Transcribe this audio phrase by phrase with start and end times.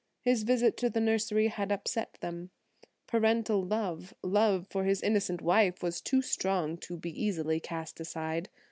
[0.23, 2.49] His visit to the nursery had upset them;
[3.05, 8.49] parental love, love for his innocent wife, was too strong to be easily cast aside.